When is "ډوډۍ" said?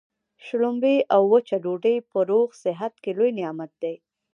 1.63-1.97